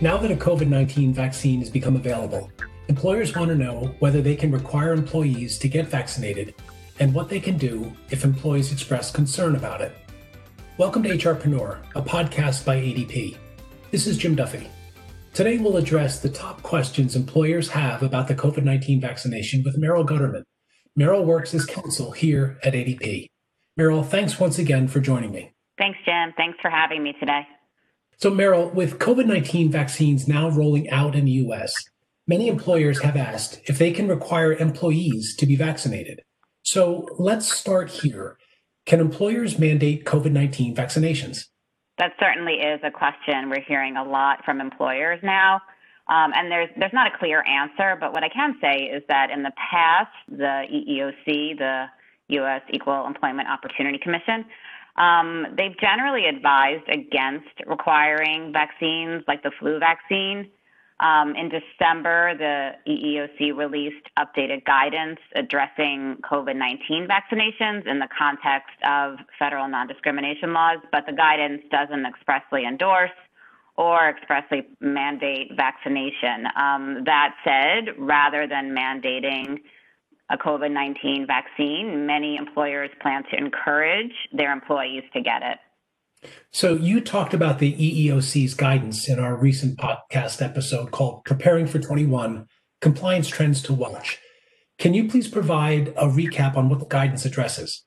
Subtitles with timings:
[0.00, 2.52] Now that a COVID 19 vaccine has become available,
[2.86, 6.54] employers want to know whether they can require employees to get vaccinated
[7.00, 9.90] and what they can do if employees express concern about it.
[10.76, 13.36] Welcome to HRpreneur, a podcast by ADP.
[13.90, 14.68] This is Jim Duffy.
[15.34, 20.06] Today we'll address the top questions employers have about the COVID 19 vaccination with Meryl
[20.06, 20.44] Gutterman.
[20.96, 23.26] Meryl works as counsel here at ADP.
[23.76, 25.50] Meryl, thanks once again for joining me.
[25.76, 26.34] Thanks, Jim.
[26.36, 27.48] Thanks for having me today.
[28.20, 31.72] So, Meryl, with COVID 19 vaccines now rolling out in the US,
[32.26, 36.22] many employers have asked if they can require employees to be vaccinated.
[36.64, 38.36] So, let's start here.
[38.86, 41.46] Can employers mandate COVID 19 vaccinations?
[41.98, 45.60] That certainly is a question we're hearing a lot from employers now.
[46.08, 49.30] Um, and there's there's not a clear answer, but what I can say is that
[49.30, 51.84] in the past, the EEOC, the
[52.30, 52.62] U.S.
[52.72, 54.44] Equal Employment Opportunity Commission,
[54.98, 60.50] um, they've generally advised against requiring vaccines like the flu vaccine.
[61.00, 68.74] Um, in December, the EEOC released updated guidance addressing COVID 19 vaccinations in the context
[68.84, 73.12] of federal non discrimination laws, but the guidance doesn't expressly endorse
[73.76, 76.48] or expressly mandate vaccination.
[76.56, 79.60] Um, that said, rather than mandating
[80.30, 85.58] a COVID 19 vaccine, many employers plan to encourage their employees to get it.
[86.50, 91.78] So, you talked about the EEOC's guidance in our recent podcast episode called Preparing for
[91.78, 92.46] 21
[92.80, 94.18] Compliance Trends to Watch.
[94.78, 97.84] Can you please provide a recap on what the guidance addresses?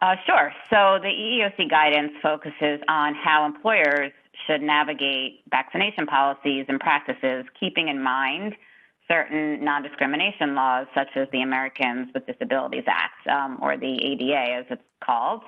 [0.00, 0.52] Uh, sure.
[0.70, 4.12] So, the EEOC guidance focuses on how employers
[4.46, 8.54] should navigate vaccination policies and practices, keeping in mind
[9.10, 14.60] certain non discrimination laws, such as the Americans with Disabilities Act, um, or the ADA
[14.60, 15.42] as it's called.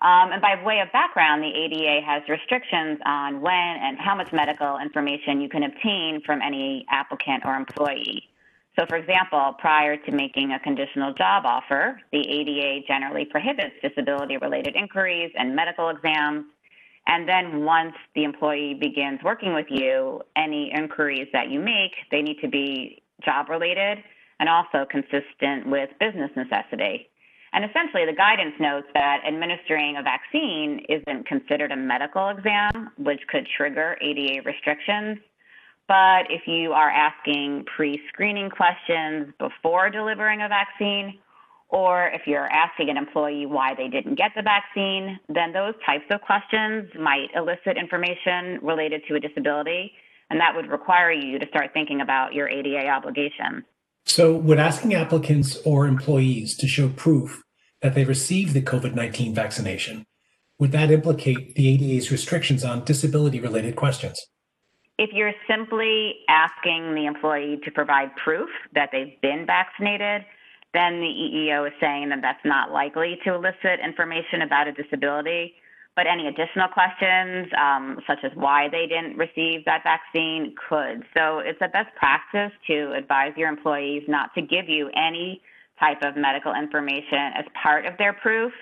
[0.00, 4.32] Um, and by way of background, the ADA has restrictions on when and how much
[4.32, 8.22] medical information you can obtain from any applicant or employee.
[8.78, 14.36] So, for example, prior to making a conditional job offer, the ADA generally prohibits disability
[14.36, 16.44] related inquiries and medical exams.
[17.08, 22.20] And then once the employee begins working with you, any inquiries that you make, they
[22.20, 23.98] need to be job related
[24.38, 27.08] and also consistent with business necessity.
[27.54, 33.20] And essentially, the guidance notes that administering a vaccine isn't considered a medical exam, which
[33.28, 35.18] could trigger ADA restrictions.
[35.88, 41.18] But if you are asking pre screening questions before delivering a vaccine,
[41.70, 46.04] or if you're asking an employee why they didn't get the vaccine, then those types
[46.10, 49.92] of questions might elicit information related to a disability,
[50.30, 53.64] and that would require you to start thinking about your ADA obligation.
[54.06, 57.42] So, would asking applicants or employees to show proof
[57.82, 60.06] that they received the COVID 19 vaccination,
[60.58, 64.26] would that implicate the ADA's restrictions on disability related questions?
[64.96, 70.24] If you're simply asking the employee to provide proof that they've been vaccinated,
[70.78, 75.54] then the EEO is saying that that's not likely to elicit information about a disability.
[75.96, 81.02] But any additional questions, um, such as why they didn't receive that vaccine, could.
[81.12, 85.42] So it's a best practice to advise your employees not to give you any
[85.80, 88.52] type of medical information as part of their proof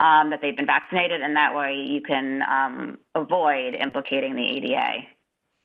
[0.00, 5.06] um, that they've been vaccinated, and that way you can um, avoid implicating the ADA.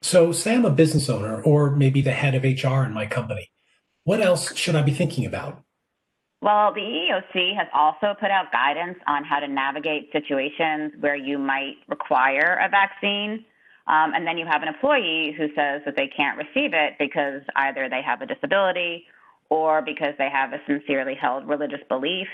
[0.01, 3.49] So, say I'm a business owner or maybe the head of HR in my company.
[4.03, 5.64] What else should I be thinking about?
[6.41, 11.37] Well, the EEOC has also put out guidance on how to navigate situations where you
[11.37, 13.45] might require a vaccine.
[13.87, 17.41] Um, and then you have an employee who says that they can't receive it because
[17.55, 19.05] either they have a disability
[19.49, 22.27] or because they have a sincerely held religious belief.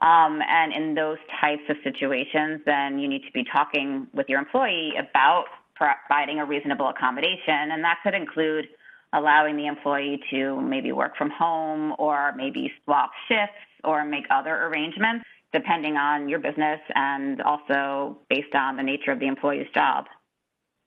[0.00, 4.38] Um, and in those types of situations, then you need to be talking with your
[4.38, 7.72] employee about providing a reasonable accommodation.
[7.72, 8.68] And that could include
[9.12, 14.66] allowing the employee to maybe work from home or maybe swap shifts or make other
[14.66, 20.06] arrangements depending on your business and also based on the nature of the employee's job.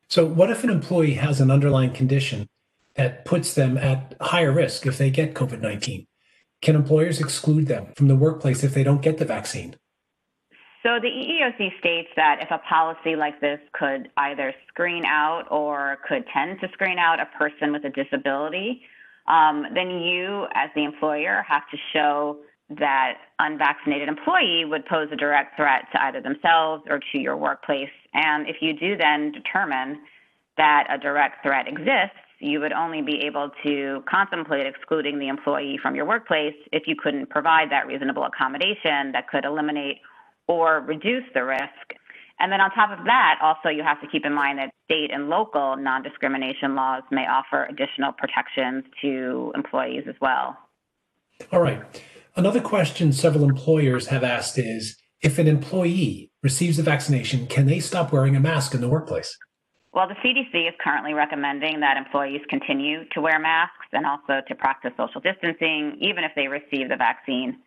[0.09, 2.47] So, what if an employee has an underlying condition
[2.95, 6.05] that puts them at higher risk if they get COVID 19?
[6.61, 9.75] Can employers exclude them from the workplace if they don't get the vaccine?
[10.81, 15.97] So the EEOC states that if a policy like this could either screen out or
[16.07, 18.81] could tend to screen out a person with a disability,
[19.27, 22.37] um, then you, as the employer, have to show
[22.69, 27.89] that unvaccinated employee would pose a direct threat to either themselves or to your workplace.
[28.13, 29.99] And if you do then determine
[30.57, 35.77] that a direct threat exists, you would only be able to contemplate excluding the employee
[35.81, 39.97] from your workplace if you couldn't provide that reasonable accommodation that could eliminate
[40.49, 41.93] or reduce the risk.
[42.39, 45.11] And then on top of that, also you have to keep in mind that state
[45.13, 50.57] and local non discrimination laws may offer additional protections to employees as well.
[51.51, 51.81] All right.
[52.35, 57.79] Another question several employers have asked is if an employee receives a vaccination, can they
[57.79, 59.37] stop wearing a mask in the workplace?
[59.93, 64.55] Well, the CDC is currently recommending that employees continue to wear masks and also to
[64.55, 67.57] practice social distancing, even if they receive the vaccine.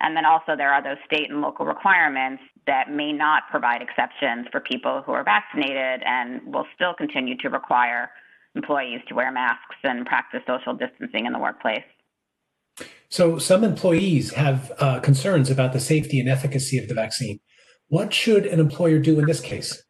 [0.00, 4.46] And then also, there are those state and local requirements that may not provide exceptions
[4.50, 8.10] for people who are vaccinated and will still continue to require
[8.54, 11.84] employees to wear masks and practice social distancing in the workplace.
[13.08, 17.40] So, some employees have uh, concerns about the safety and efficacy of the vaccine.
[17.88, 19.82] What should an employer do in this case?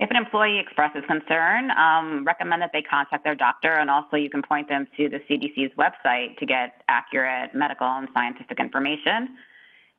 [0.00, 4.28] If an employee expresses concern, um, recommend that they contact their doctor, and also you
[4.28, 9.36] can point them to the CDC's website to get accurate medical and scientific information.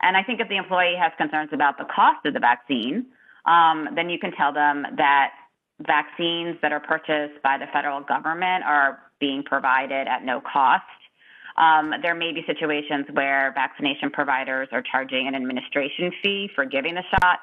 [0.02, 3.06] And I think if the employee has concerns about the cost of the vaccine,
[3.46, 5.32] um, then you can tell them that
[5.80, 10.84] vaccines that are purchased by the federal government are being provided at no cost.
[11.58, 16.96] Um, there may be situations where vaccination providers are charging an administration fee for giving
[16.96, 17.40] the shot.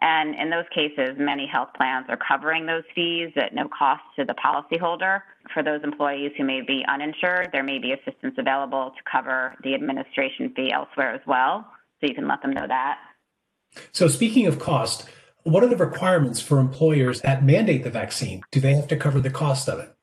[0.00, 4.24] And in those cases, many health plans are covering those fees at no cost to
[4.24, 5.22] the policyholder.
[5.52, 9.74] For those employees who may be uninsured, there may be assistance available to cover the
[9.74, 11.66] administration fee elsewhere as well.
[12.00, 12.98] So you can let them know that.
[13.92, 15.08] So, speaking of cost,
[15.42, 18.42] what are the requirements for employers that mandate the vaccine?
[18.52, 19.94] Do they have to cover the cost of it?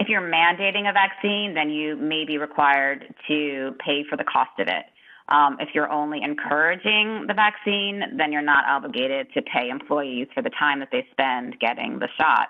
[0.00, 4.50] If you're mandating a vaccine, then you may be required to pay for the cost
[4.58, 4.84] of it.
[5.28, 10.42] Um, if you're only encouraging the vaccine, then you're not obligated to pay employees for
[10.42, 12.48] the time that they spend getting the shot.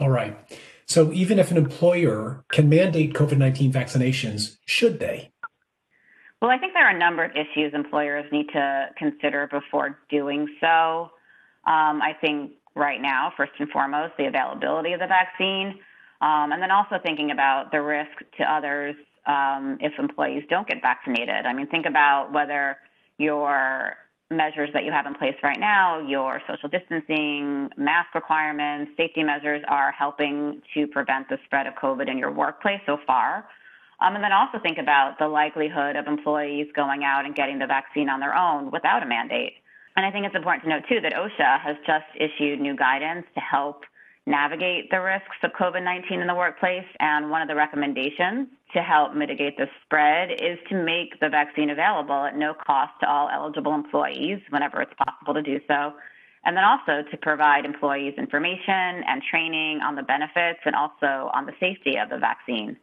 [0.00, 0.36] All right.
[0.86, 5.30] So even if an employer can mandate COVID 19 vaccinations, should they?
[6.40, 10.46] Well, I think there are a number of issues employers need to consider before doing
[10.60, 11.10] so.
[11.66, 15.80] Um, I think right now, first and foremost, the availability of the vaccine,
[16.20, 18.94] um, and then also thinking about the risk to others
[19.28, 21.46] um, if employees don't get vaccinated.
[21.46, 22.78] I mean, think about whether
[23.18, 23.96] your
[24.30, 29.62] measures that you have in place right now, your social distancing, mask requirements, safety measures
[29.68, 33.46] are helping to prevent the spread of COVID in your workplace so far.
[34.00, 37.66] Um, and then also think about the likelihood of employees going out and getting the
[37.66, 39.54] vaccine on their own without a mandate.
[39.96, 43.26] And I think it's important to note, too, that OSHA has just issued new guidance
[43.34, 43.82] to help
[44.28, 46.86] navigate the risks of COVID 19 in the workplace.
[47.00, 51.70] And one of the recommendations to help mitigate the spread is to make the vaccine
[51.70, 55.94] available at no cost to all eligible employees whenever it's possible to do so.
[56.44, 61.46] And then also to provide employees information and training on the benefits and also on
[61.46, 62.76] the safety of the vaccine.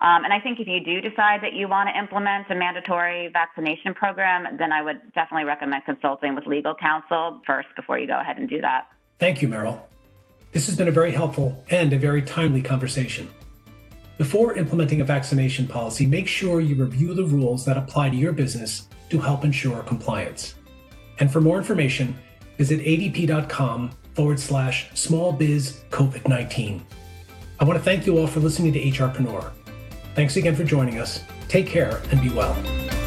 [0.00, 3.30] Um, and I think if you do decide that you want to implement a mandatory
[3.32, 8.20] vaccination program, then I would definitely recommend consulting with legal counsel first before you go
[8.20, 8.88] ahead and do that.
[9.18, 9.80] Thank you, Meryl.
[10.54, 13.28] This has been a very helpful and a very timely conversation.
[14.18, 18.32] Before implementing a vaccination policy, make sure you review the rules that apply to your
[18.32, 20.54] business to help ensure compliance.
[21.18, 22.16] And for more information,
[22.56, 26.86] visit adp.com forward slash small biz COVID 19.
[27.58, 29.50] I want to thank you all for listening to HRpreneur.
[30.14, 31.20] Thanks again for joining us.
[31.48, 33.03] Take care and be well.